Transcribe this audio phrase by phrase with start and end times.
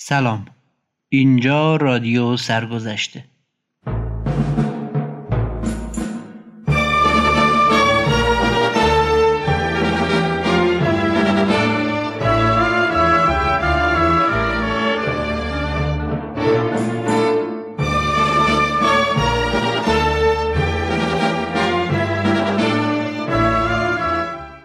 [0.00, 0.46] سلام.
[1.08, 3.24] اینجا رادیو سرگذشته.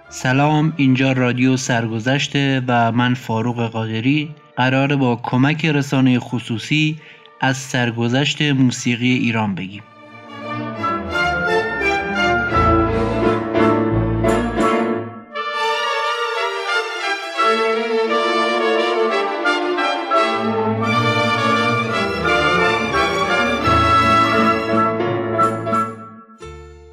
[0.09, 0.73] سلام.
[0.77, 4.35] اینجا رادیو سرگذشته و من فاروق قادری.
[4.57, 6.97] قرار با کمک رسانه خصوصی
[7.39, 9.83] از سرگذشت موسیقی ایران بگیم.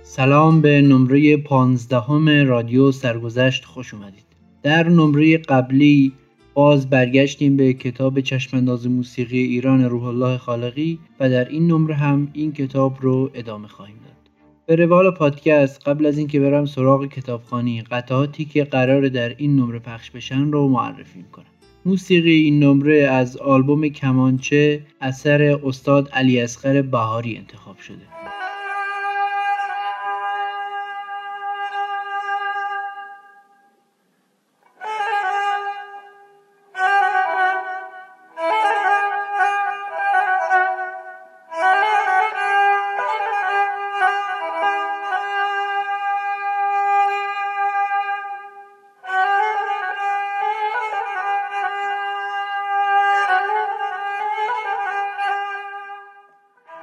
[0.02, 4.24] سلام به نمره پانزدهم رادیو سرگذشت خوش اومدید.
[4.62, 6.12] در نمره قبلی
[6.54, 12.28] باز برگشتیم به کتاب چشمانداز موسیقی ایران روح الله خالقی و در این نمره هم
[12.32, 14.30] این کتاب رو ادامه خواهیم داد.
[14.66, 19.78] به روال پادکست قبل از اینکه برم سراغ کتابخانی قطعاتی که قرار در این نمره
[19.78, 21.44] پخش بشن رو معرفی می‌کنم
[21.84, 28.49] موسیقی این نمره از آلبوم کمانچه اثر استاد علی اصغر بهاری انتخاب شده.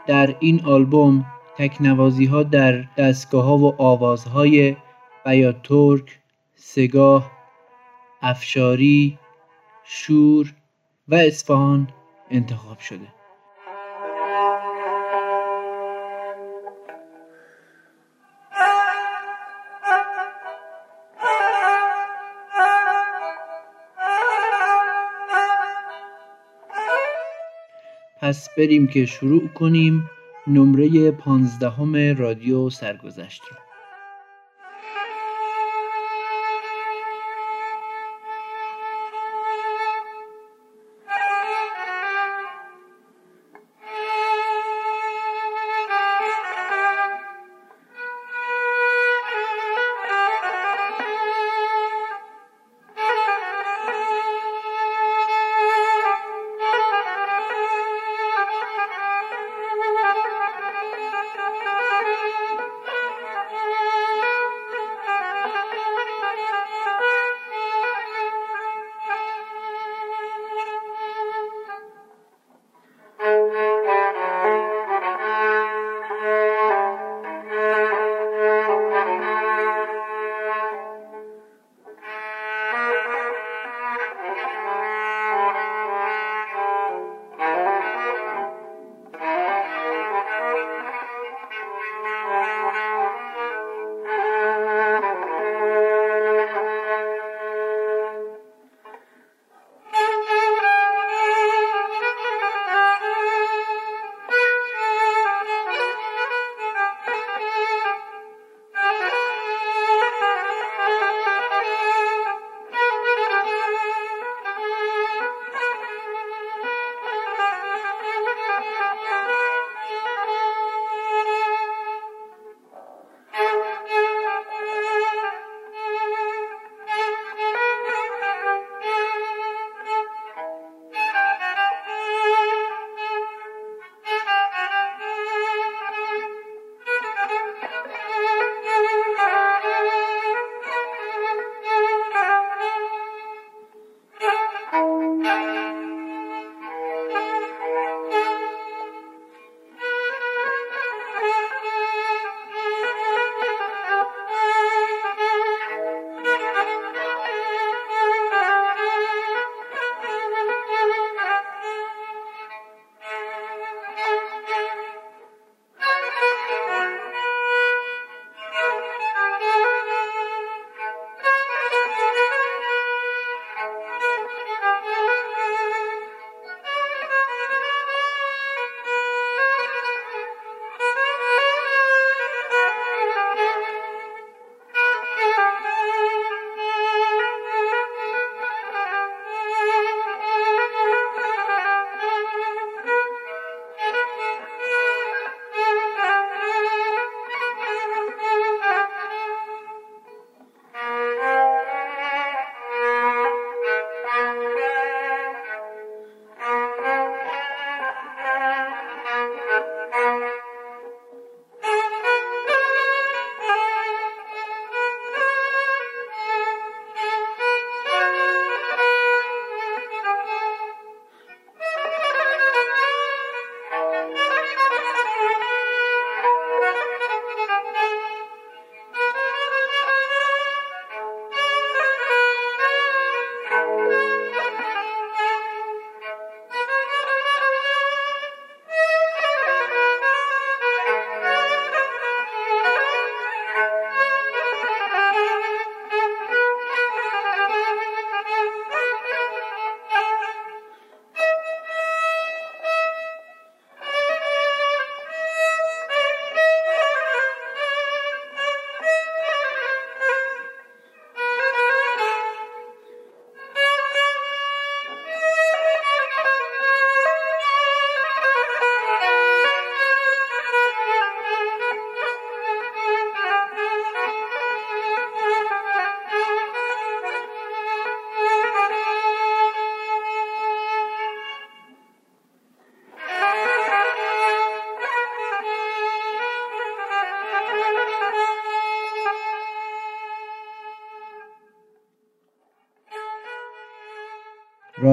[0.08, 1.26] در این آلبوم
[1.58, 4.76] تکنوازی ها در دستگاه ها و آوازهای
[5.26, 6.20] بیات ترک،
[6.56, 7.32] سگاه،
[8.22, 9.20] افشاری،
[9.84, 10.54] شور
[11.08, 11.88] و اصفهان
[12.30, 13.17] انتخاب شده.
[28.28, 30.10] پس بریم که شروع کنیم
[30.48, 33.67] نمره پانزدهم رادیو سرگذشت رو.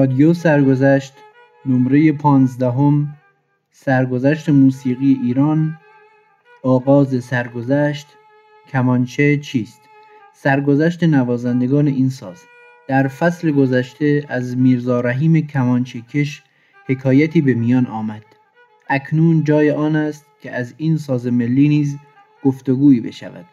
[0.05, 1.13] رادیو سرگذشت
[1.65, 3.15] نمره پانزدهم
[3.71, 5.77] سرگذشت موسیقی ایران
[6.63, 8.07] آغاز سرگذشت
[8.71, 9.81] کمانچه چیست؟
[10.33, 12.41] سرگذشت نوازندگان این ساز.
[12.87, 16.43] در فصل گذشته از میرزا رحیم کمانچه کش
[16.87, 18.25] حکایتی به میان آمد.
[18.89, 21.97] اکنون جای آن است که از این ساز ملی نیز
[22.43, 23.45] گفتگویی بشود.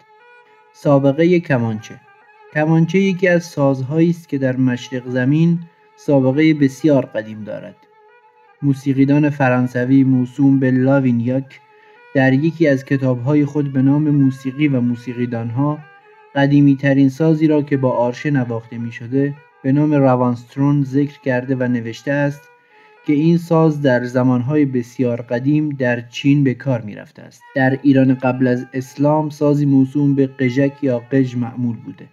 [0.73, 2.01] سابقه کمانچه.
[2.55, 5.59] کمانچه یکی از سازهایی است که در مشرق زمین
[6.07, 7.77] سابقه بسیار قدیم دارد
[8.63, 11.61] موسیقیدان فرانسوی موسوم به لاوینیاک
[12.15, 15.79] در یکی از کتابهای خود به نام موسیقی و موسیقیدانها
[16.35, 21.57] قدیمی ترین سازی را که با آرشه نواخته می شده به نام روانسترون ذکر کرده
[21.57, 22.49] و نوشته است
[23.07, 27.43] که این ساز در زمانهای بسیار قدیم در چین به کار می رفته است.
[27.55, 32.09] در ایران قبل از اسلام سازی موسوم به قژک یا قژ معمول بوده.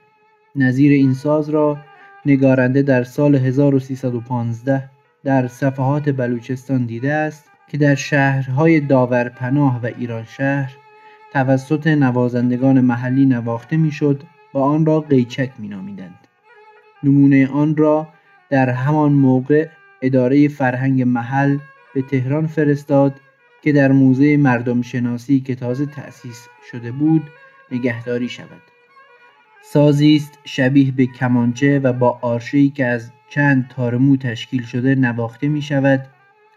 [0.55, 1.77] نظیر این ساز را
[2.25, 4.89] نگارنده در سال 1315
[5.23, 10.75] در صفحات بلوچستان دیده است که در شهرهای داورپناه و ایران شهر
[11.33, 14.23] توسط نوازندگان محلی نواخته می‌شد
[14.53, 16.27] و آن را قیچک مینامیدند.
[17.03, 18.07] نمونه آن را
[18.49, 19.67] در همان موقع
[20.01, 21.57] اداره فرهنگ محل
[21.95, 23.19] به تهران فرستاد
[23.61, 27.23] که در موزه مردم شناسی که تازه تأسیس شده بود
[27.71, 28.61] نگهداری شود.
[29.61, 35.47] سازی است شبیه به کمانچه و با آرشه‌ای که از چند تارمو تشکیل شده نواخته
[35.47, 36.05] می شود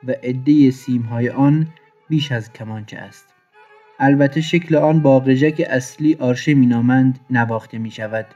[0.07, 1.67] و عده سیمهای آن
[2.09, 3.27] بیش از کمانچه است.
[3.99, 8.27] البته شکل آن با قژک اصلی آرشه مینامند نواخته می شود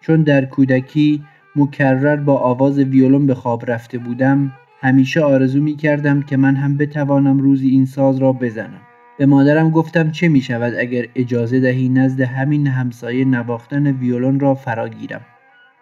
[0.00, 1.24] چون در کودکی
[1.56, 6.76] مکرر با آواز ویولون به خواب رفته بودم همیشه آرزو می کردم که من هم
[6.76, 8.80] بتوانم روزی این ساز را بزنم.
[9.18, 14.54] به مادرم گفتم چه می شود اگر اجازه دهی نزد همین همسایه نواختن ویولون را
[14.54, 15.20] فراگیرم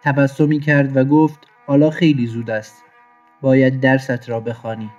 [0.03, 2.83] تبسمی کرد و گفت حالا خیلی زود است.
[3.41, 4.89] باید درست را بخوانی.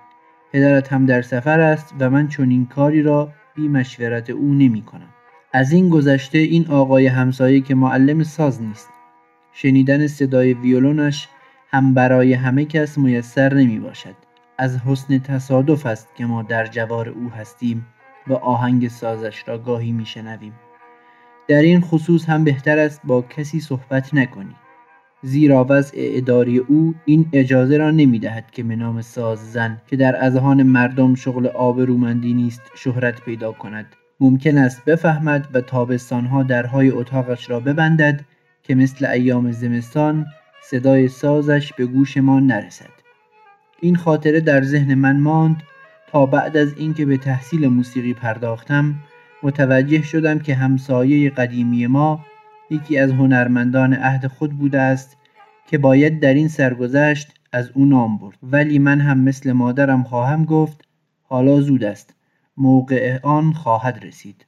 [0.53, 4.83] پدرت هم در سفر است و من چون این کاری را بی مشورت او نمی
[4.83, 5.09] کنم.
[5.53, 8.89] از این گذشته این آقای همسایه که معلم ساز نیست.
[9.53, 11.29] شنیدن صدای ویولونش
[11.71, 14.15] هم برای همه کس میسر نمی باشد.
[14.59, 17.87] از حسن تصادف است که ما در جوار او هستیم.
[18.27, 20.53] و آهنگ سازش را گاهی می شنویم.
[21.49, 24.55] در این خصوص هم بهتر است با کسی صحبت نکنی.
[25.23, 29.97] زیرا وضع اداری او این اجازه را نمی دهد که به نام ساز زن که
[29.97, 33.87] در اذهان مردم شغل آبرومندی نیست شهرت پیدا کند.
[34.21, 38.21] ممکن است بفهمد و تابستانها درهای اتاقش را ببندد
[38.63, 40.27] که مثل ایام زمستان
[40.63, 42.91] صدای سازش به گوش ما نرسد.
[43.81, 45.63] این خاطره در ذهن من ماند
[46.15, 48.95] تا بعد از اینکه به تحصیل موسیقی پرداختم
[49.43, 52.25] متوجه شدم که همسایه قدیمی ما
[52.71, 55.17] یکی از هنرمندان عهد خود بوده است
[55.67, 58.39] که باید در این سرگذشت از او نام برد.
[58.43, 60.85] ولی من هم مثل مادرم خواهم گفت
[61.23, 62.15] حالا زود است.
[62.57, 64.47] موقع آن خواهد رسید.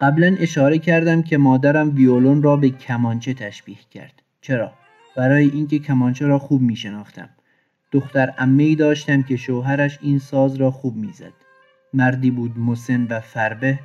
[0.00, 4.22] قبلا اشاره کردم که مادرم ویولون را به کمانچه تشبیه کرد.
[4.40, 4.72] چرا؟
[5.16, 7.28] برای اینکه کمانچه را خوب می شناختم
[7.92, 11.32] دختر ای داشتم که شوهرش این ساز را خوب می‌زد.
[11.94, 13.78] مردی بود مسن و فربه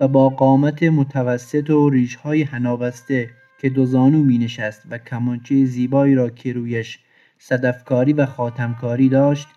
[0.00, 6.14] و با قامت متوسط و ریشهای هنابسته که دو زانو می نشست و کمانچه زیبایی
[6.14, 6.98] را که رویش
[7.38, 9.48] صدفکاری و خاتمکاری داشت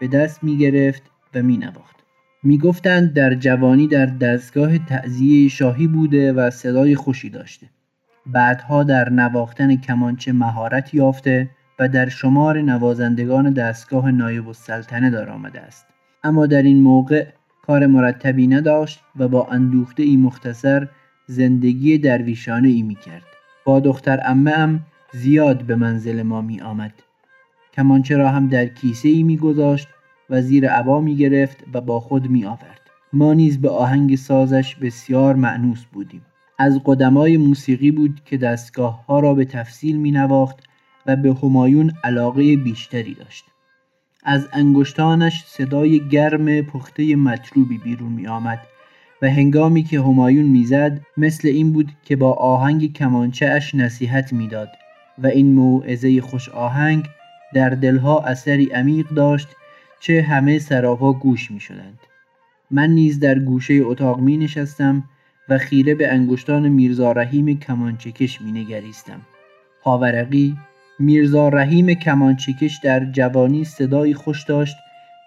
[0.00, 1.02] به دست می گرفت
[1.34, 1.95] و می نواخت.
[2.42, 7.66] می گفتند در جوانی در دستگاه تعذیه شاهی بوده و صدای خوشی داشته.
[8.26, 15.60] بعدها در نواختن کمانچه مهارت یافته و در شمار نوازندگان دستگاه نایب السلطنه دار آمده
[15.60, 15.86] است.
[16.24, 17.26] اما در این موقع
[17.62, 20.88] کار مرتبی نداشت و با اندوخته ای مختصر
[21.26, 23.22] زندگی درویشانه ای می کرد.
[23.64, 24.80] با دختر امه هم
[25.12, 26.92] زیاد به منزل ما می آمد.
[27.72, 29.88] کمانچه را هم در کیسه ای می گذاشت
[30.30, 32.80] و زیر عبا می گرفت و با خود می آورد.
[33.12, 36.22] ما نیز به آهنگ سازش بسیار معنوس بودیم.
[36.58, 40.56] از قدمای موسیقی بود که دستگاه ها را به تفصیل می نواخت
[41.06, 43.44] و به همایون علاقه بیشتری داشت.
[44.24, 48.58] از انگشتانش صدای گرم پخته مطلوبی بیرون می آمد
[49.22, 54.68] و هنگامی که همایون می‌زد مثل این بود که با آهنگ کمانچه اش نصیحت می‌داد
[55.18, 57.04] و این موعظه خوش آهنگ
[57.54, 59.48] در دلها اثری عمیق داشت
[60.00, 61.98] چه همه سراپا گوش می شدند.
[62.70, 65.04] من نیز در گوشه اتاق می نشستم
[65.48, 69.20] و خیره به انگشتان میرزا رحیم کمانچکش می نگریستم.
[69.82, 70.56] پاورقی
[70.98, 74.76] میرزا رحیم کمانچکش در جوانی صدایی خوش داشت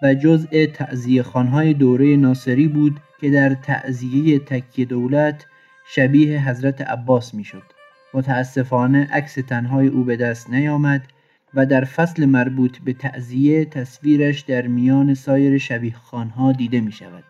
[0.03, 5.45] و جزء تعذیه خانهای دوره ناصری بود که در تعذیه تکیه دولت
[5.87, 7.63] شبیه حضرت عباس می‌شد.
[8.13, 11.01] متاسفانه عکس تنهای او به دست نیامد
[11.53, 17.23] و در فصل مربوط به تعذیه تصویرش در میان سایر شبیه خانها دیده می شود.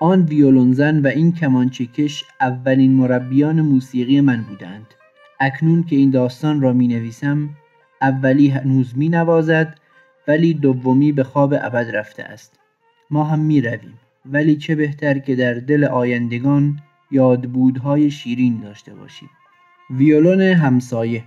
[0.00, 4.86] آن ویولونزن و این کمانچکش اولین مربیان موسیقی من بودند.
[5.40, 7.50] اکنون که این داستان را می نویسم
[8.02, 9.78] اولی هنوز می نوازد
[10.28, 12.58] ولی دومی به خواب ابد رفته است.
[13.10, 13.98] ما هم می رویم.
[14.26, 16.78] ولی چه بهتر که در دل آیندگان
[17.10, 19.30] یادبودهای شیرین داشته باشیم.
[19.90, 21.24] ویولون همسایه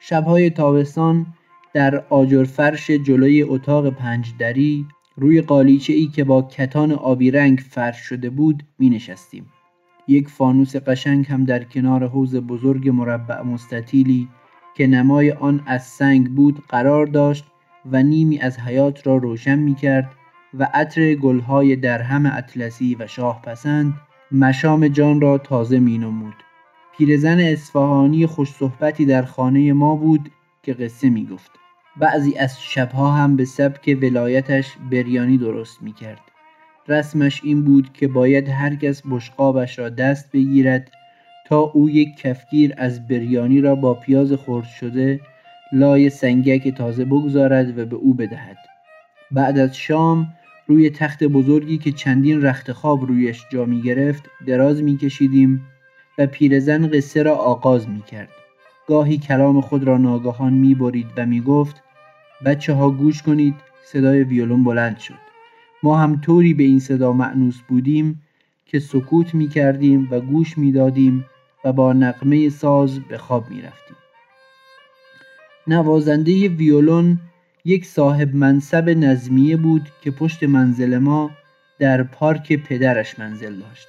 [0.00, 1.26] شبهای تابستان
[1.76, 7.96] در آجر فرش جلوی اتاق پنجدری روی قالیچه ای که با کتان آبی رنگ فرش
[7.96, 9.46] شده بود می نشستیم.
[10.08, 14.28] یک فانوس قشنگ هم در کنار حوز بزرگ مربع مستطیلی
[14.76, 17.44] که نمای آن از سنگ بود قرار داشت
[17.92, 20.10] و نیمی از حیات را روشن می کرد
[20.54, 23.94] و عطر گلهای درهم اطلسی و شاه پسند
[24.32, 26.34] مشام جان را تازه می نمود.
[26.98, 30.30] پیرزن اصفهانی خوش صحبتی در خانه ما بود
[30.62, 31.65] که قصه می گفت.
[32.00, 36.20] بعضی از شبها هم به سبک ولایتش بریانی درست می کرد.
[36.88, 40.90] رسمش این بود که باید هرکس بشقابش را دست بگیرد
[41.46, 45.20] تا او یک کفگیر از بریانی را با پیاز خرد شده
[45.72, 48.56] لای سنگک تازه بگذارد و به او بدهد.
[49.30, 50.26] بعد از شام
[50.66, 55.66] روی تخت بزرگی که چندین رخت خواب رویش جا می گرفت دراز می کشیدیم
[56.18, 58.28] و پیرزن قصه را آغاز می کرد.
[58.88, 61.82] گاهی کلام خود را ناگهان می برید و می گفت
[62.44, 65.26] بچه ها گوش کنید صدای ویولون بلند شد.
[65.82, 68.22] ما هم طوری به این صدا معنوس بودیم
[68.66, 71.26] که سکوت می کردیم و گوش می دادیم
[71.64, 73.96] و با نقمه ساز به خواب می رفتیم.
[75.66, 77.18] نوازنده ویولون
[77.64, 81.30] یک صاحب منصب نظمیه بود که پشت منزل ما
[81.78, 83.88] در پارک پدرش منزل داشت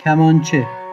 [0.00, 0.83] کمانچه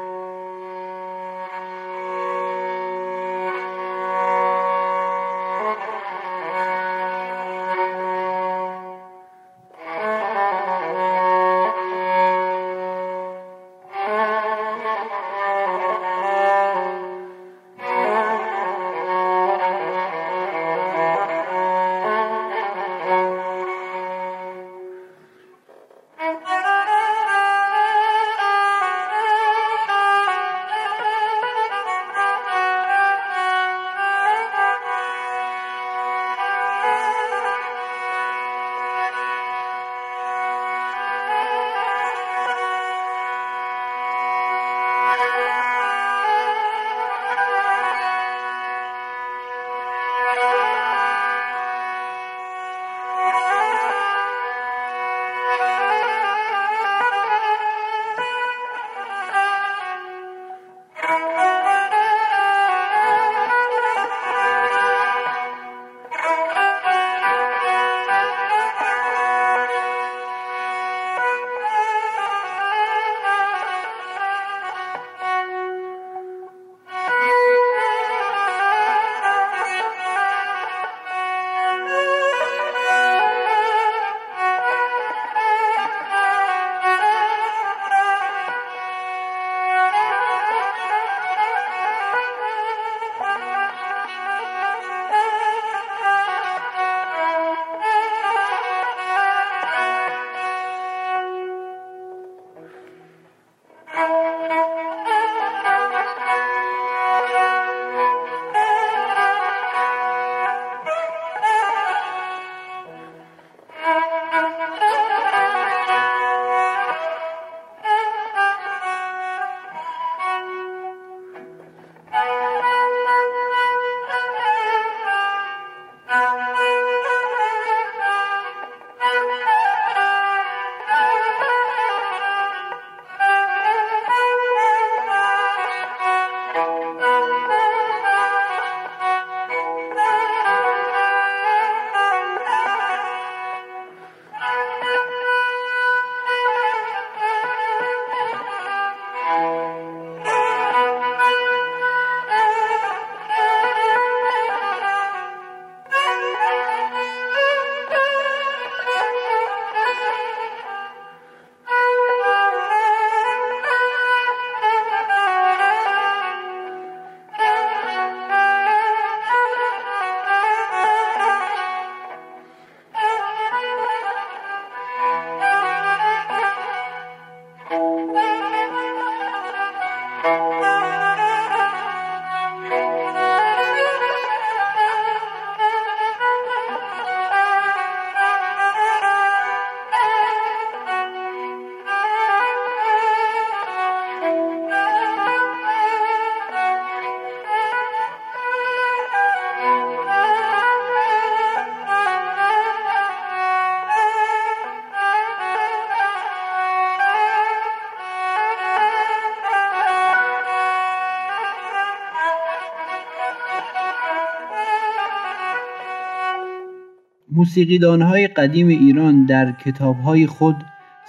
[217.42, 220.56] موسیقیدانهای قدیم ایران در کتابهای خود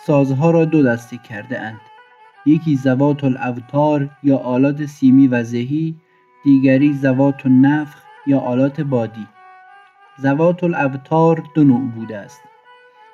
[0.06, 1.80] سازها را دو دسته کرده اند.
[2.46, 5.94] یکی زوات الاوتار یا آلات سیمی و زهی
[6.44, 9.26] دیگری زوات النفخ یا آلات بادی
[10.18, 12.40] زوات الاوتار دو نوع بوده است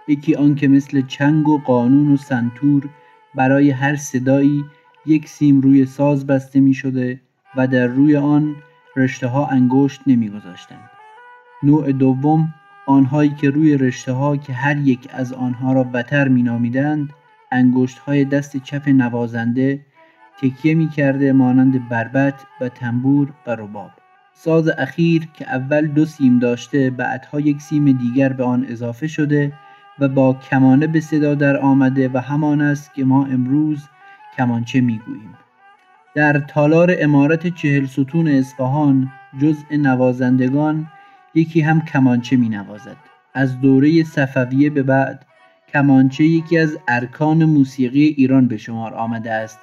[0.09, 2.88] یکی آنکه مثل چنگ و قانون و سنتور
[3.35, 4.64] برای هر صدایی
[5.07, 7.20] یک سیم روی ساز بسته می شده
[7.57, 8.57] و در روی آن
[8.96, 10.90] رشته ها انگشت نمی گذاشتند.
[11.62, 12.54] نوع دوم
[12.88, 17.12] آنهایی که روی رشته ها که هر یک از آنها را وتر می نامیدند
[17.53, 19.81] انگشت های دست چپ نوازنده
[20.40, 23.90] تکیه می کرده مانند بربت و تنبور و رباب.
[24.35, 29.53] ساز اخیر که اول دو سیم داشته بعدها یک سیم دیگر به آن اضافه شده
[29.98, 33.88] و با کمانه به صدا در آمده و همان است که ما امروز
[34.37, 35.35] کمانچه می‌گوییم.
[36.14, 40.87] در تالار امارت چهل ستون اصفهان جزء نوازندگان
[41.38, 42.96] یکی هم کمانچه می نوازد.
[43.35, 45.27] از دوره صفویه به بعد
[45.72, 49.59] کمانچه یکی از ارکان موسیقی ایران به شمار آمده است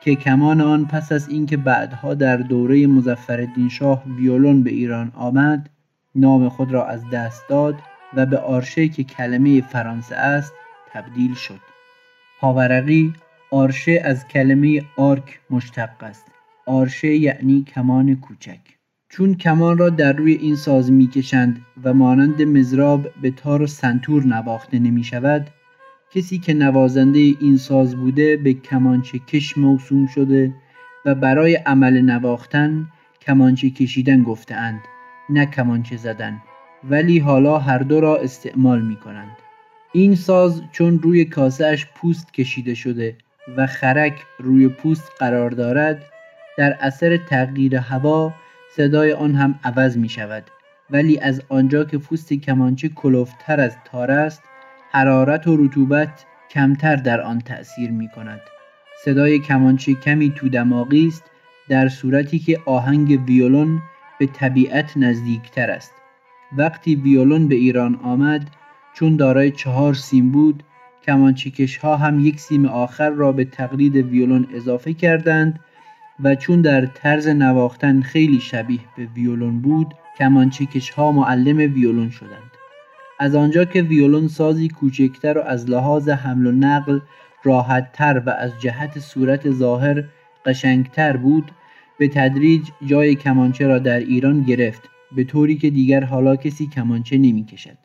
[0.00, 5.70] که کمان آن پس از اینکه بعدها در دوره مزفردین شاه ویولون به ایران آمد
[6.14, 7.74] نام خود را از دست داد
[8.14, 10.52] و به آرشه که کلمه فرانسه است
[10.92, 11.60] تبدیل شد.
[12.40, 13.14] پاورقی
[13.50, 16.26] آرشه از کلمه آرک مشتق است.
[16.66, 18.79] آرشه یعنی کمان کوچک.
[19.12, 24.24] چون کمان را در روی این ساز می‌کشند و مانند مزراب به تار و سنتور
[24.24, 25.46] نواخته نمی شود
[26.14, 30.54] کسی که نوازنده این ساز بوده به کمانچه کش موسوم شده
[31.04, 32.88] و برای عمل نواختن
[33.20, 34.80] کمانچه کشیدن گفتهاند
[35.30, 36.42] نه کمانچه زدن
[36.90, 39.36] ولی حالا هر دو را استعمال می کنند.
[39.92, 43.16] این ساز چون روی کاسهش پوست کشیده شده
[43.56, 46.02] و خرک روی پوست قرار دارد
[46.58, 48.34] در اثر تغییر هوا
[48.76, 50.44] صدای آن هم عوض می شود
[50.90, 54.42] ولی از آنجا که پوست کمانچه کلوفتر از تار است
[54.90, 58.40] حرارت و رطوبت کمتر در آن تأثیر می کند
[59.04, 61.24] صدای کمانچه کمی تو دماغی است
[61.68, 63.82] در صورتی که آهنگ ویولون
[64.18, 65.92] به طبیعت نزدیکتر است.
[66.56, 68.50] وقتی ویولون به ایران آمد
[68.94, 70.62] چون دارای چهار سیم بود
[71.02, 75.60] کمانچکش ها هم یک سیم آخر را به تقلید ویولون اضافه کردند
[76.24, 82.50] و چون در طرز نواختن خیلی شبیه به ویولون بود کمانچکش ها معلم ویولون شدند
[83.18, 87.00] از آنجا که ویولون سازی کوچکتر و از لحاظ حمل و نقل
[87.44, 90.04] راحتتر و از جهت صورت ظاهر
[90.46, 91.50] قشنگتر بود
[91.98, 94.82] به تدریج جای کمانچه را در ایران گرفت
[95.16, 97.76] به طوری که دیگر حالا کسی کمانچه نمی کشد.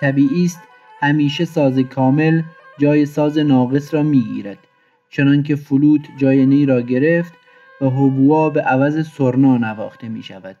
[0.00, 0.60] طبیعی است
[1.00, 2.42] همیشه ساز کامل
[2.78, 4.58] جای ساز ناقص را می گیرد
[5.10, 7.32] چنانکه فلوت جای نی را گرفت
[7.82, 10.56] و هوبوا به عوض سرنا نواخته می شود.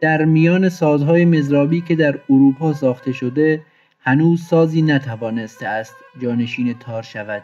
[0.00, 3.62] در میان سازهای مزرابی که در اروپا ساخته شده
[4.00, 7.42] هنوز سازی نتوانسته است جانشین تار شود.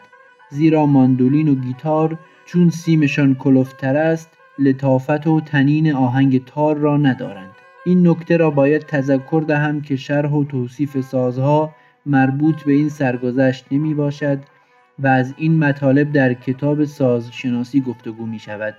[0.49, 7.51] زیرا ماندولین و گیتار چون سیمشان کلفتر است لطافت و تنین آهنگ تار را ندارند.
[7.85, 13.65] این نکته را باید تذکر دهم که شرح و توصیف سازها مربوط به این سرگذشت
[13.71, 14.39] نمی باشد
[14.99, 18.75] و از این مطالب در کتاب سازشناسی گفتگو می شود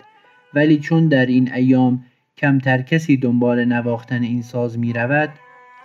[0.55, 2.05] ولی چون در این ایام
[2.37, 5.31] کمتر کسی دنبال نواختن این ساز می رود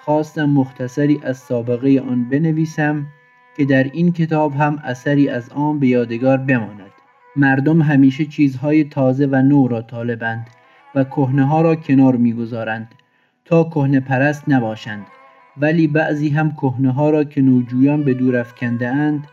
[0.02, 3.08] خواستم مختصری از سابقه آن بنویسم
[3.58, 6.92] که در این کتاب هم اثری از آن به یادگار بماند
[7.36, 10.48] مردم همیشه چیزهای تازه و نو را طالبند
[10.96, 12.88] و کهنه ها را کنار می‌گذارند
[13.46, 15.06] تا کهنه پرست نباشند
[15.58, 19.28] ولی بعضی هم کهنه ها را که نوجویان به دور افکنده اند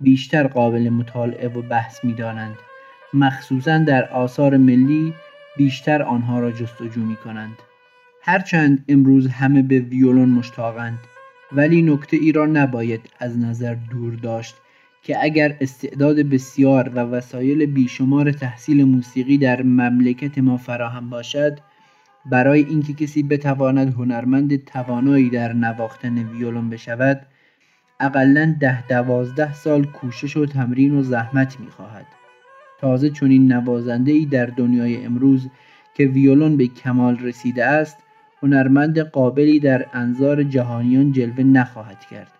[0.00, 2.56] بیشتر قابل مطالعه و بحث می دانند.
[3.14, 5.14] مخصوصا در آثار ملی
[5.56, 7.56] بیشتر آنها را جستجو می کنند.
[8.22, 10.98] هرچند امروز همه به ویولون مشتاقند
[11.52, 14.54] ولی نکته ای را نباید از نظر دور داشت
[15.02, 21.58] که اگر استعداد بسیار و وسایل بیشمار تحصیل موسیقی در مملکت ما فراهم باشد
[22.26, 27.26] برای اینکه کسی بتواند هنرمند توانایی در نواختن ویولون بشود
[28.00, 32.19] اقلا ده دوازده سال کوشش و تمرین و زحمت می‌خواهد
[32.80, 35.48] تازه چنین نوازنده ای در دنیای امروز
[35.94, 37.96] که ویولون به کمال رسیده است
[38.42, 42.32] هنرمند قابلی در انظار جهانیان جلوه نخواهد کرد.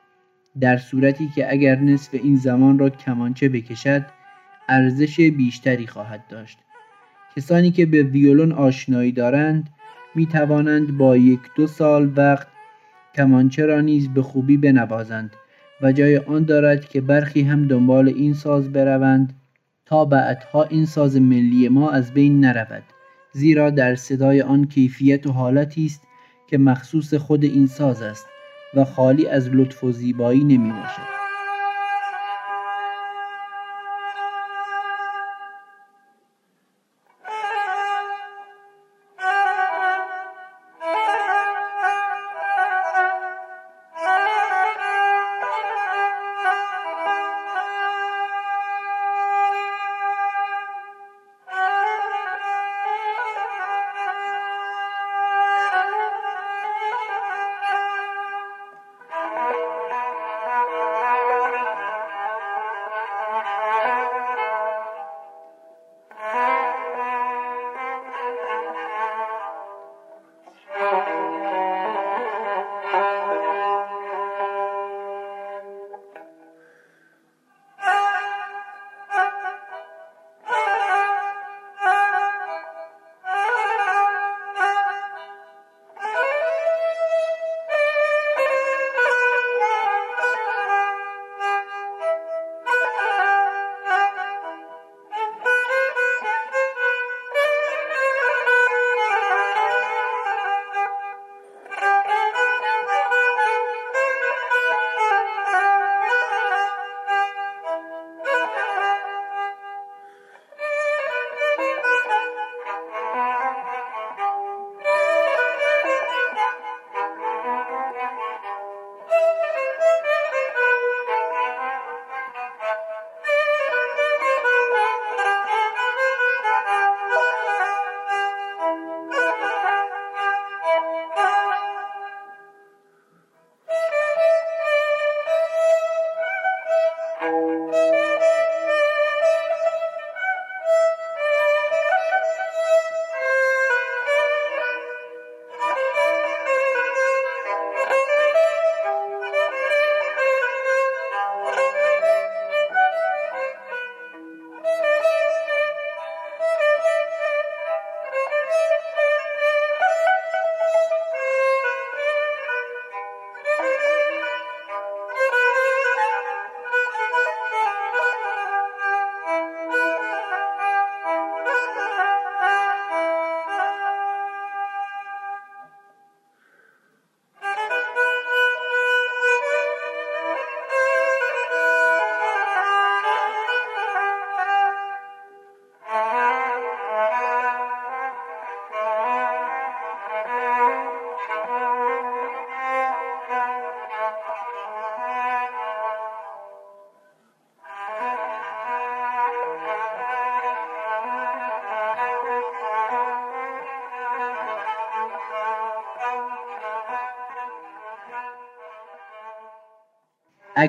[0.61, 4.07] در صورتی که اگر نصف این زمان را کمانچه بکشد
[4.69, 6.59] ارزش بیشتری خواهد داشت.
[7.37, 9.71] کسانی که به ویولون آشنایی دارند
[10.15, 12.47] می توانند با یک دو سال وقت
[13.15, 15.37] کمانچه را نیز به خوبی بنوازند
[15.83, 19.40] و جای آن دارد که برخی هم دنبال این ساز بروند
[19.91, 22.83] تا بعدها این ساز ملی ما از بین نرود
[23.33, 26.03] زیرا در صدای آن کیفیت و حالتی است
[26.47, 28.27] که مخصوص خود این ساز است
[28.75, 31.20] و خالی از لطف و زیبایی نمی باشد.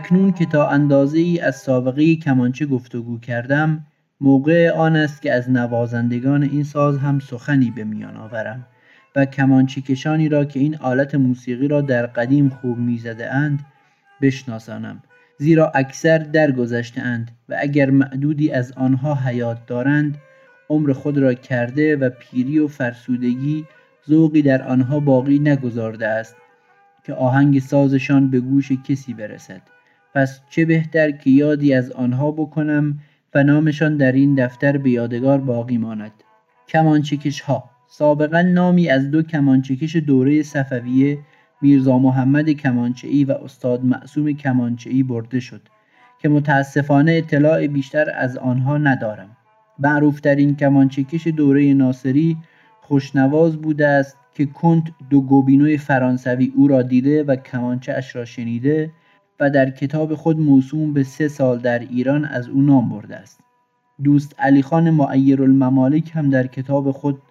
[0.02, 3.86] اکنون که تا اندازه ای از سابقه کمانچه گفتگو کردم
[4.22, 8.66] موقع آن است که از نوازندگان این ساز هم سخنی به میان آورم
[9.16, 13.60] و کمانچه کشانی را که این آلت موسیقی را در قدیم خوب می‌زده اند
[14.22, 15.04] بشناسانم.
[15.38, 20.18] زیرا اکثر درگذشته اند و اگر معدودی از آنها حیات دارند
[20.70, 23.66] عمر خود را کرده و پیری و فرسودگی
[24.10, 26.36] ذوقی در آنها باقی نگذارده است
[27.04, 29.62] که آهنگ سازشان به گوش کسی برسد.
[30.16, 33.00] پس چه بهتر که یادی از آنها بکنم
[33.36, 36.12] و نامشان در این دفتر به یادگار باقی ماند.
[36.68, 41.18] کمانچکش ها سابقا نامی از دو کمانچکش دوره صفویه
[41.62, 45.62] میرزا محمد کمانچه‌ای و استاد معصوم کمانچه‌ای برده شد
[46.20, 49.38] که متاسفانه اطلاع بیشتر از آنها ندارم.
[49.80, 52.38] معروفترین کمانچکش دوره ناصری
[52.82, 58.26] خوشنواز بوده است که کنت دو گوبینوی فرانسوی او را دیده و کمانچه اش را
[58.26, 58.92] شنیده
[59.42, 63.40] و در کتاب خود موسوم به سه سال در ایران از او نام برده است.
[64.04, 67.22] دوست علی خان معیر الممالک هم در کتاب خود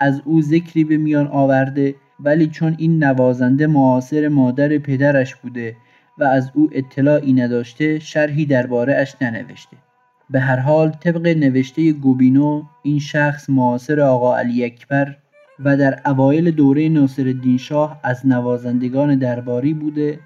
[0.00, 5.76] از او ذکری به میان آورده ولی چون این نوازنده معاصر مادر پدرش بوده
[6.18, 9.76] و از او اطلاعی نداشته شرحی درباره اش ننوشته.
[10.30, 15.16] به هر حال طبق نوشته گوبینو این شخص معاصر آقا علی اکبر
[15.64, 20.18] و در اوایل دوره ناصرالدین شاه از نوازندگان درباری بوده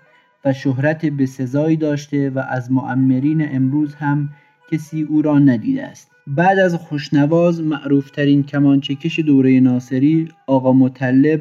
[0.47, 4.29] و شهرت بسزایی داشته و از معمرین امروز هم
[4.73, 6.11] کسی او را ندیده است.
[6.27, 11.41] بعد از خوشنواز معروفترین کمانچکش دوره ناصری آقا مطلب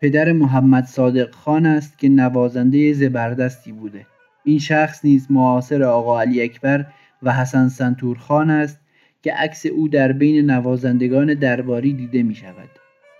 [0.00, 4.06] پدر محمد صادق خان است که نوازنده زبردستی بوده.
[4.44, 6.86] این شخص نیز معاصر آقا علی اکبر
[7.22, 8.80] و حسن سنتور خان است
[9.22, 12.68] که عکس او در بین نوازندگان درباری دیده می شود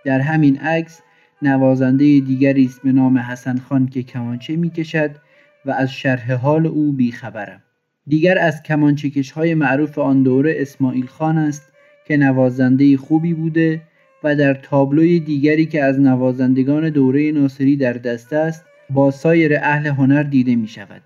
[0.05, 1.01] در همین عکس
[1.43, 5.26] نوازنده دیگری است به نام حسن خان که کمانچه می کشد
[5.67, 7.63] و از شرح حال او بیخبرم
[8.07, 11.73] دیگر از کمانچکش های معروف آن دوره اسماعیل خان است
[12.07, 13.83] که نوازنده خوبی بوده
[14.25, 19.87] و در تابلوی دیگری که از نوازندگان دوره ناصری در دست است با سایر اهل
[19.87, 21.03] هنر دیده می شود.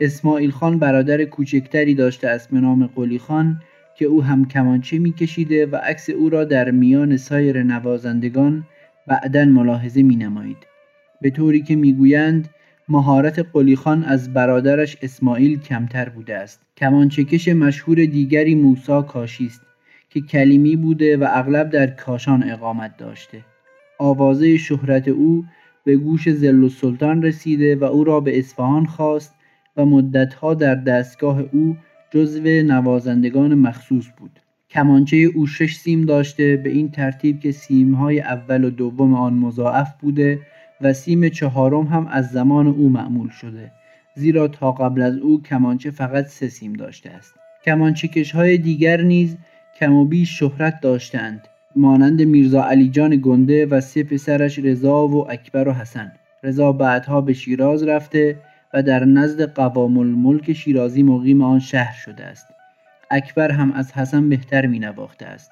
[0.00, 3.60] اسماعیل خان برادر کوچکتری داشته است به نام قلی خان
[3.98, 8.64] که او هم کمانچه می کشیده و عکس او را در میان سایر نوازندگان
[9.06, 10.66] بعدا ملاحظه می نمایید.
[11.20, 12.48] به طوری که می گویند
[12.92, 16.60] مهارت قلیخان از برادرش اسماعیل کمتر بوده است.
[16.76, 19.60] کمانچکش مشهور دیگری موسا کاشی است
[20.10, 23.44] که کلیمی بوده و اغلب در کاشان اقامت داشته.
[23.98, 25.44] آوازه شهرت او
[25.84, 29.34] به گوش زل سلطان رسیده و او را به اصفهان خواست
[29.76, 31.76] و مدتها در دستگاه او
[32.10, 34.38] جزو نوازندگان مخصوص بود.
[34.70, 39.88] کمانچه او شش سیم داشته به این ترتیب که سیمهای اول و دوم آن مضاعف
[40.00, 40.38] بوده
[40.82, 43.72] و سیم چهارم هم از زمان او معمول شده
[44.14, 47.34] زیرا تا قبل از او کمانچه فقط سه سیم داشته است.
[47.64, 49.36] کمانچکش های دیگر نیز
[49.80, 55.30] کم و بیش شهرت داشتند مانند میرزا علی جان گنده و سه پسرش رضا و
[55.30, 56.12] اکبر و حسن.
[56.42, 58.36] رضا بعدها به شیراز رفته
[58.74, 62.46] و در نزد قوام الملک شیرازی مقیم آن شهر شده است.
[63.10, 65.50] اکبر هم از حسن بهتر می نواخته است.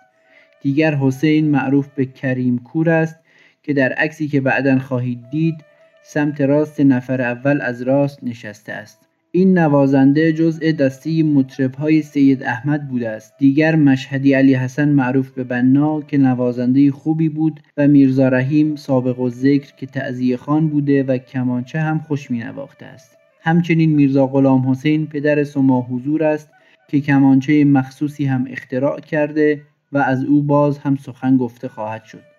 [0.63, 3.17] دیگر حسین معروف به کریم کور است
[3.63, 5.65] که در عکسی که بعدا خواهید دید
[6.03, 9.11] سمت راست نفر اول از راست نشسته است.
[9.33, 13.35] این نوازنده جزء دسته مطرب های سید احمد بوده است.
[13.39, 19.19] دیگر مشهدی علی حسن معروف به بنا که نوازنده خوبی بود و میرزا رحیم سابق
[19.19, 23.17] و ذکر که تعذیه خان بوده و کمانچه هم خوش می نواخته است.
[23.43, 26.51] همچنین میرزا غلام حسین پدر سما حضور است
[26.89, 32.30] که کمانچه مخصوصی هم اختراع کرده و از او باز هم سخن گفته خواهد شد.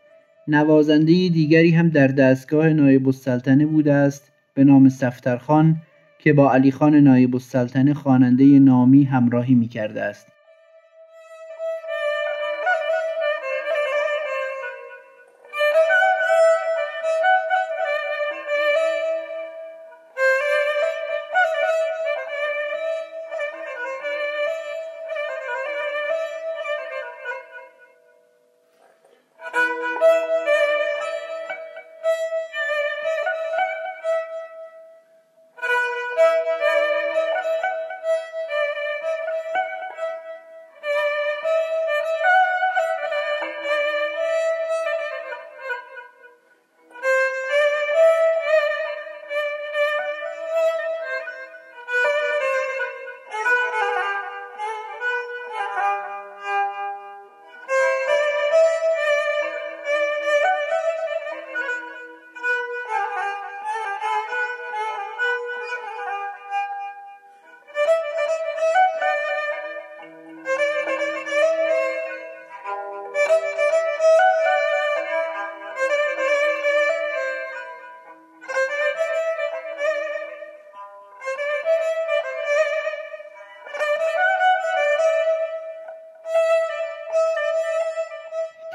[0.51, 5.75] نوازنده دیگری هم در دستگاه نایب السلطنه بوده است به نام سفترخان
[6.19, 10.27] که با علی خان نایب السلطنه خواننده نامی همراهی می کرده است.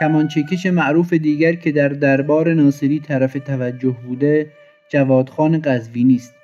[0.07, 4.47] کمانچکش معروف دیگر که در دربار ناصری طرف توجه بوده
[4.88, 6.35] جوادخان قزوینی است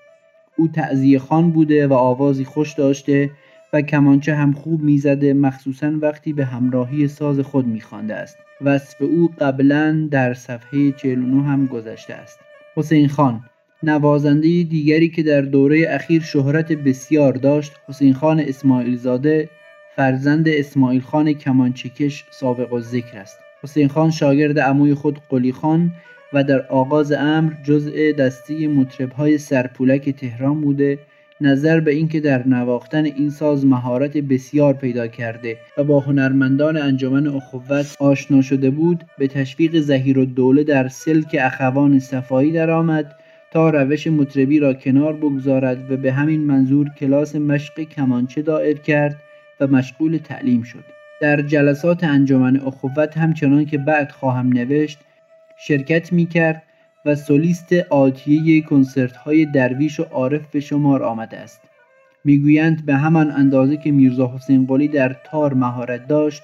[0.57, 3.31] او تعذیه خان بوده و آوازی خوش داشته
[3.73, 8.37] و کمانچه هم خوب می‌زده مخصوصا وقتی به همراهی ساز خود میخوانده است.
[8.61, 12.39] وصف او قبلا در صفحه 49 هم گذشته است.
[12.77, 13.41] حسین خان
[13.83, 19.49] نوازنده دیگری که در دوره اخیر شهرت بسیار داشت حسین خان اسماعیل زاده
[19.97, 23.39] فرزند اسماعیل خان کمانچکش سابق و ذکر است.
[23.63, 25.93] حسین خان شاگرد عموی خود قلی خان
[26.33, 30.99] و در آغاز امر جزء دستی مطربهای سرپولک تهران بوده
[31.41, 37.27] نظر به اینکه در نواختن این ساز مهارت بسیار پیدا کرده و با هنرمندان انجمن
[37.27, 43.15] اخوت آشنا شده بود به تشویق زهیر دوله در سلک اخوان صفایی درآمد
[43.53, 49.17] تا روش مطربی را کنار بگذارد و به همین منظور کلاس مشق کمانچه دائر کرد
[49.61, 51.02] و مشغول تعلیم شد.
[51.23, 54.99] در جلسات انجمن اخوت همچنان که بعد خواهم نوشت
[55.57, 56.63] شرکت می کرد
[57.05, 61.61] و سولیست آتیه کنسرت های درویش و عارف به شمار آمده است.
[62.25, 66.43] می‌گویند به همان اندازه که میرزا حسین قلی در تار مهارت داشت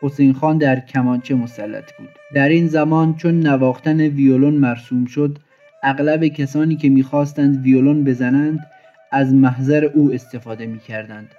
[0.00, 2.08] حسین خان در کمانچه مسلط بود.
[2.34, 5.38] در این زمان چون نواختن ویولون مرسوم شد
[5.82, 8.58] اغلب کسانی که می‌خواستند ویولون بزنند
[9.12, 11.34] از محضر او استفاده می‌کردند.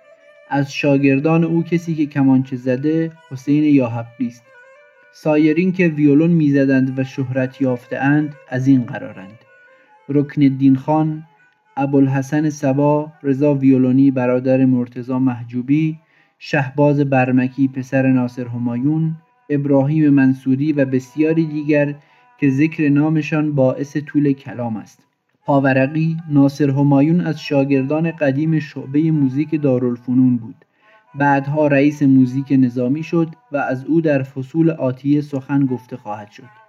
[0.50, 4.43] از شاگردان او کسی که کمانچه زده حسین یاحبی است.
[5.14, 9.39] سایرین که ویولون می‌زدند و شهرت یافتهاند از این قرارند.
[10.10, 11.24] رکن الدین خان
[11.78, 16.00] ابوالحسن سبا رضا ویولونی برادر مرتزا محجوبی
[16.39, 19.16] شهباز برمکی پسر ناصر همایون
[19.50, 21.95] ابراهیم منصوری و بسیاری دیگر
[22.39, 25.09] که ذکر نامشان باعث طول کلام است.
[25.50, 30.66] پاورقی ناصر همایون از شاگردان قدیم شعبه موزیک دارالفنون بود.
[31.16, 36.68] بعدها رئیس موزیک نظامی شد و از او در فصول آتیه سخن گفته خواهد شد.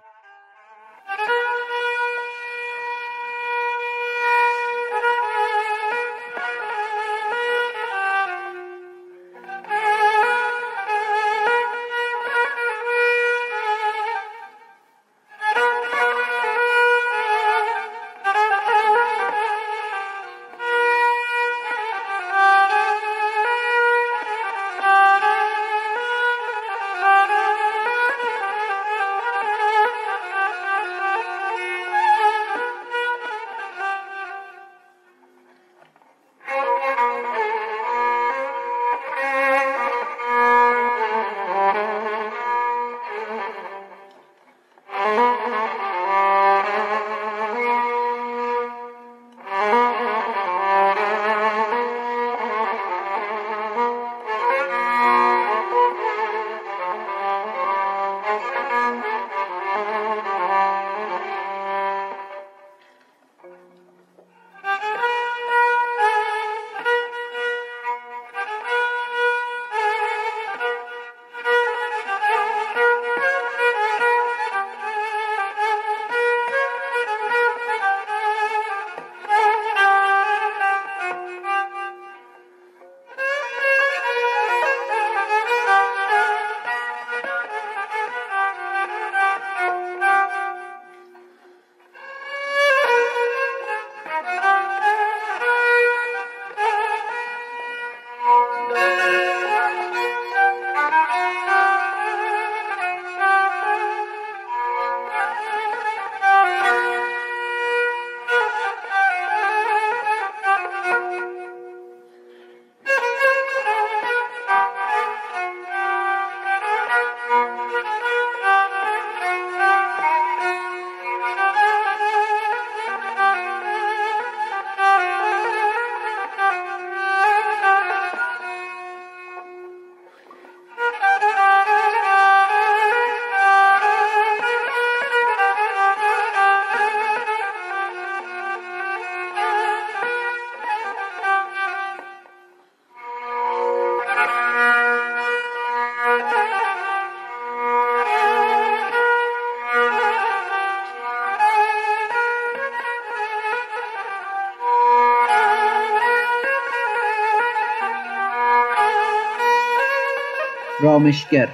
[161.01, 161.49] رامشگر.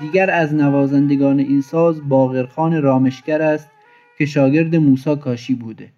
[0.00, 3.70] دیگر از نوازندگان این ساز باقرخان رامشگر است
[4.18, 5.92] که شاگرد موسا کاشی بوده.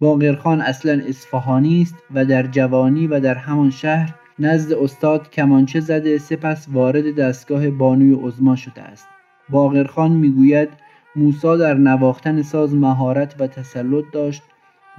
[0.00, 6.18] باقرخان اصلا اصفهانی است و در جوانی و در همان شهر نزد استاد کمانچه زده
[6.18, 9.08] سپس وارد دستگاه بانوی عزما شده است.
[9.48, 10.68] باقرخان می‌گوید
[11.16, 14.42] موسا در نواختن ساز مهارت و تسلط داشت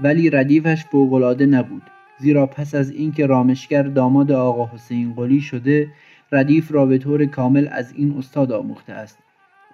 [0.03, 1.83] ولی ردیفش فوقالعاده نبود.
[2.19, 5.87] زیرا پس از اینکه رامشگر داماد آقا حسین قلی شده
[6.31, 9.17] ردیف را به طور کامل از این استاد آموخته است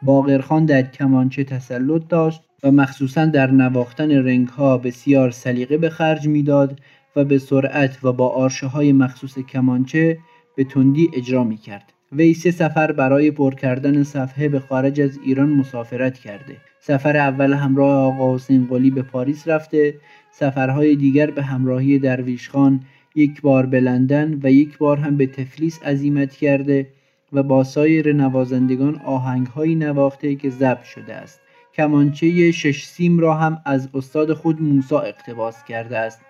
[0.02, 6.28] باقرخان در کمانچه تسلط داشت و مخصوصا در نواختن رنگ ها بسیار سلیقه به خرج
[6.28, 6.80] می‌داد
[7.16, 10.18] و به سرعت و با آرشه های مخصوص کمانچه
[10.56, 11.94] به تندی اجرا می کرد.
[12.12, 16.58] وی سه سفر برای پر کردن صفحه به خارج از ایران مسافرت کرده.
[16.80, 19.96] سفر اول همراه آقا حسین قلی به پاریس رفته،
[20.32, 22.80] سفرهای دیگر به همراهی درویش خان
[23.16, 26.88] یک بار به لندن و یک بار هم به تفلیس عزیمت کرده
[27.34, 31.42] و با سایر نوازندگان آهنگهایی نواخته که ضبط شده است.
[31.74, 36.22] کمانچه شش سیم را هم از استاد خود موسا اقتباس کرده است.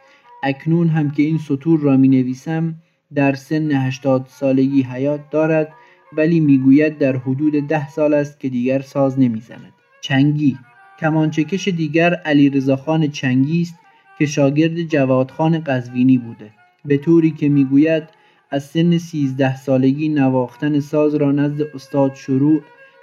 [0.44, 2.76] اکنون هم که این سطور را می نویسم
[3.14, 5.74] در سن 80 سالگی حیات دارد
[6.18, 9.74] ولی می‌گوید در حدود ده سال است که دیگر ساز نمی‌زند.
[10.02, 10.58] چنگی
[11.00, 13.76] کمانچکش دیگر علی رضاخان چنگی است
[14.18, 16.52] که شاگرد جوادخان قزوینی بوده.
[16.86, 18.04] به طوری که می‌گوید
[18.52, 22.62] از سن 13 سالگی نواختن ساز را نزد استاد شروع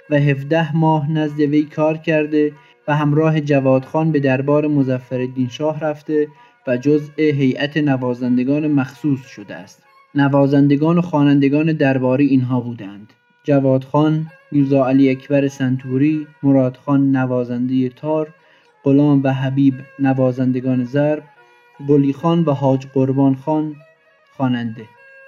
[0.09, 2.51] و 17 ماه نزد وی کار کرده
[2.87, 6.27] و همراه جوادخان به دربار مزفردین شاه رفته
[6.67, 9.83] و جزء هیئت نوازندگان مخصوص شده است.
[10.15, 13.13] نوازندگان و خوانندگان درباری اینها بودند.
[13.43, 18.33] جواد خان، میرزا علی اکبر سنتوری، مراد خان نوازنده تار،
[18.83, 21.23] غلام و حبیب نوازندگان ضرب،
[21.87, 23.75] گلی خان و حاج قربان خان
[24.31, 24.85] خواننده.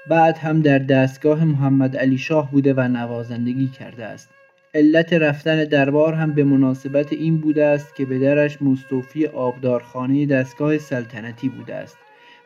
[0.10, 4.30] بعد هم در دستگاه محمد علی شاه بوده و نوازندگی کرده است.
[4.74, 10.78] علت رفتن دربار هم به مناسبت این بوده است که به درش مستوفی آبدارخانه دستگاه
[10.78, 11.98] سلطنتی بوده است.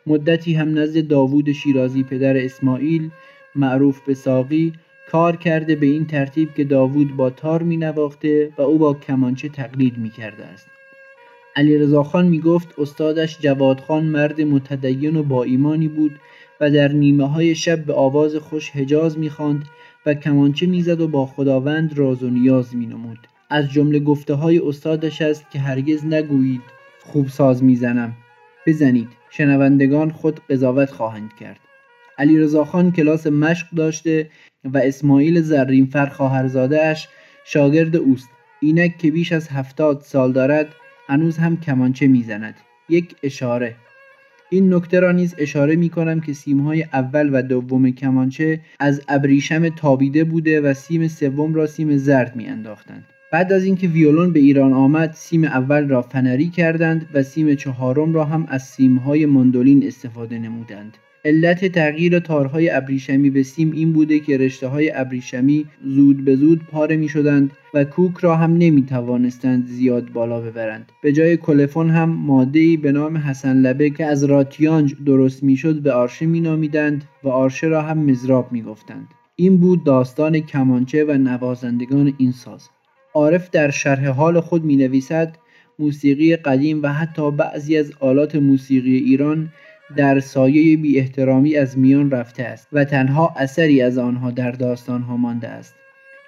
[0.07, 3.09] مدتی هم نزد داوود شیرازی پدر اسماعیل
[3.55, 4.73] معروف به ساقی
[5.11, 9.49] کار کرده به این ترتیب که داوود با تار می نواخته و او با کمانچه
[9.49, 10.67] تقلید می کرده است
[11.59, 16.19] علی خان می گفت استادش جوادخان مرد متدین و با ایمانی بود
[16.61, 19.63] و در نیمه های شب به آواز خوش حجاز می خاند
[20.05, 23.27] و کمانچه می‌زد و با خداوند راز و نیاز می نمود.
[23.49, 26.61] از جمله گفته های استادش است که هرگز نگویید
[26.99, 28.13] خوب ساز می‌زنم.
[28.67, 31.59] بزنید شنوندگان خود قضاوت خواهند کرد.
[32.17, 34.29] علی خان کلاس مشق داشته
[34.63, 37.07] و اسماعیل زرینفر خواهرزادهاش
[37.45, 38.29] شاگرد اوست.
[38.61, 40.75] اینک که بیش از هفتاد سال دارد
[41.09, 42.55] هنوز هم کمانچه می‌زند.
[42.89, 43.75] یک اشاره.
[44.49, 49.69] این نکته را نیز اشاره می کنم که سیمهای اول و دوم کمانچه از ابریشم
[49.69, 53.05] تابیده بوده و سیم سوم را سیم زرد می انداختند.
[53.31, 58.13] بعد از اینکه ویولون به ایران آمد سیم اول را فنری کردند و سیم چهارم
[58.13, 60.97] را هم از سیمهای ماندولین استفاده نمودند.
[61.25, 66.61] علت تغییر تارهای ابریشمی به سیم این بوده که رشته های ابریشمی زود به زود
[66.71, 71.89] پاره می شدند و کوک را هم نمی توانستند زیاد بالا ببرند به جای کلفون
[71.89, 76.41] هم ماده به نام حسن لبه که از راتیانج درست می شد به آرشه می
[76.41, 79.07] نامیدند و آرشه را هم مزراب می گفتند.
[79.35, 82.69] این بود داستان کمانچه و نوازندگان این ساز
[83.13, 85.37] عارف در شرح حال خود می نویسد
[85.79, 89.49] موسیقی قدیم و حتی بعضی از آلات موسیقی ایران
[89.95, 95.17] در سایه بی احترامی از میان رفته است و تنها اثری از آنها در داستانها
[95.17, 95.75] مانده است.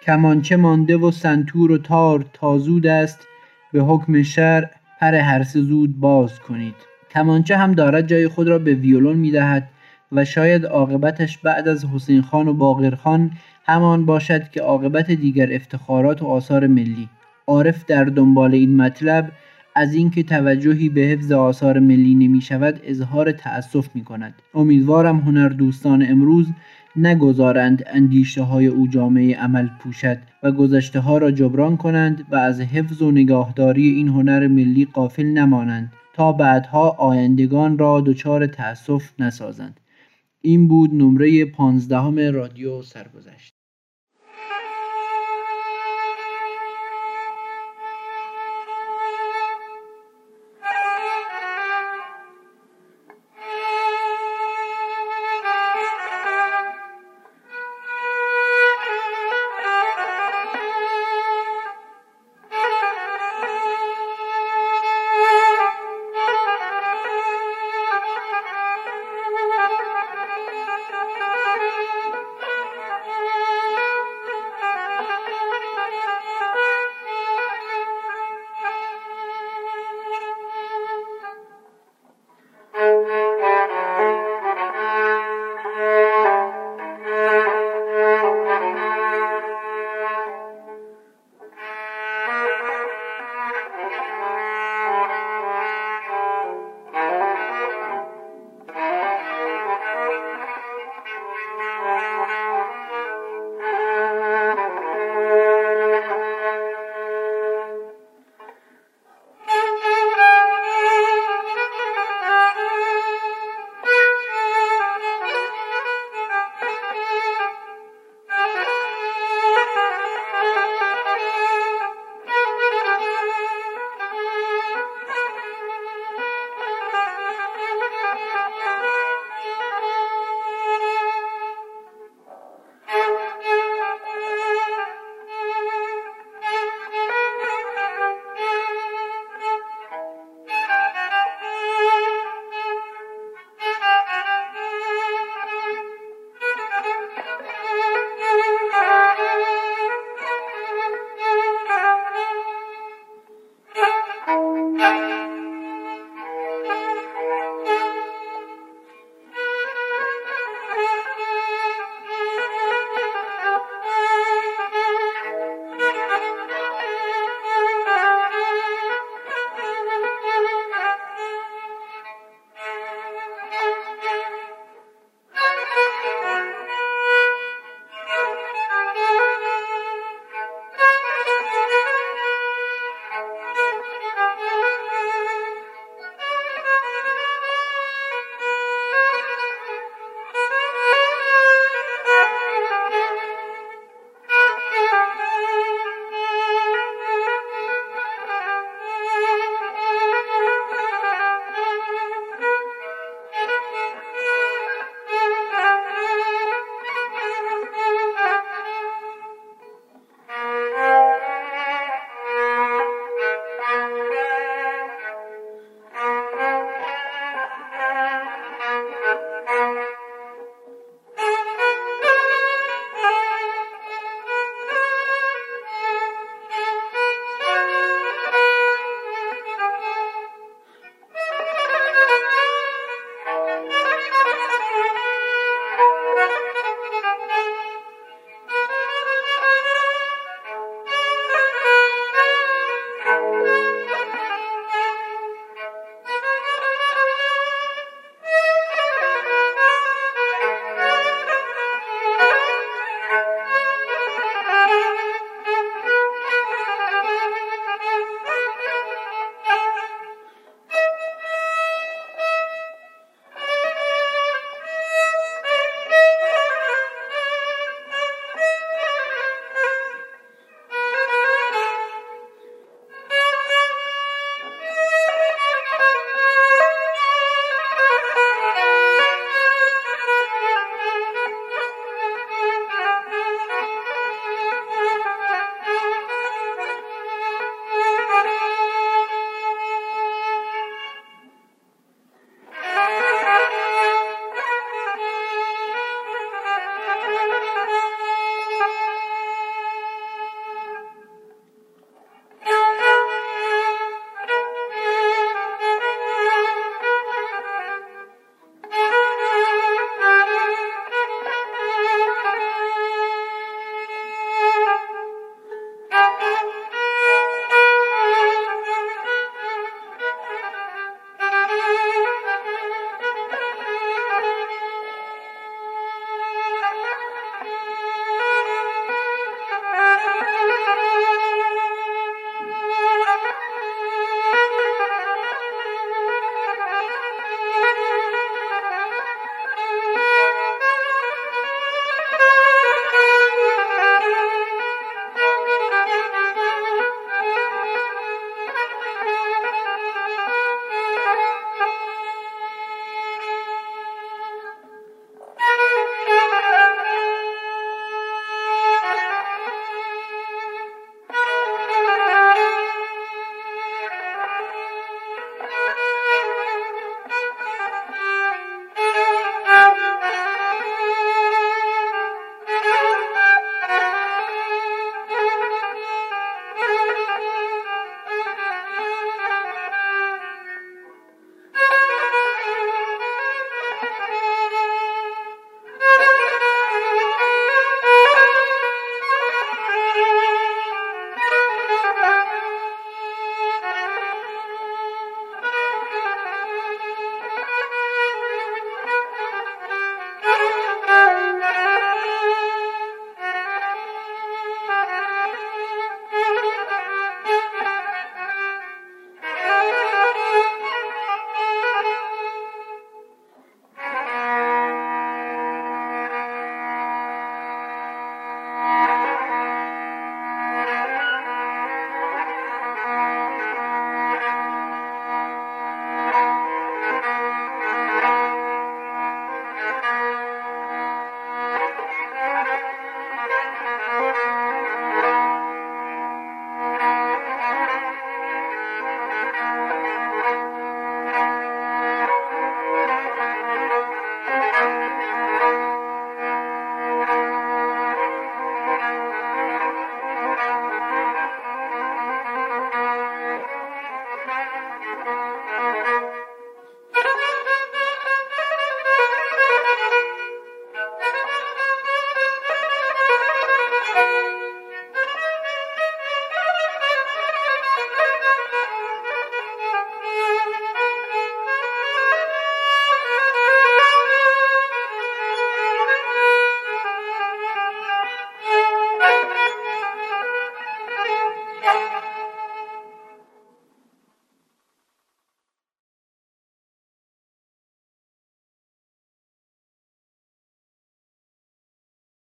[0.04, 3.28] کمانچه مانده و سنتور و تار تازود است.
[3.74, 6.76] به حکم شرع پر هر زود باز کنید.
[7.12, 9.70] کمانچه هم دارد جای خود را به ویولون می‌دهد
[10.12, 13.32] و شاید عاقبتش بعد از حسین خان و باقر خان
[13.66, 17.10] همان باشد که عاقبت دیگر افتخارات و آثار ملی.
[17.48, 19.32] عارف در دنبال این مطلب
[19.76, 25.50] از اینکه توجهی به حفظ آثار ملی نمی شود اظهار تأسف می کند امیدوارم هنر
[25.50, 26.48] دوستان امروز
[26.96, 32.62] نگذارند اندیشه های او جامعه عمل پوشد و گذشته ها را جبران کنند و از
[32.62, 39.80] حفظ و نگاهداری این هنر ملی قافل نمانند تا بعدها آیندگان را دچار تأسف نسازند.
[40.42, 43.61] این بود نمره پانزدهم رادیو سرگذشت.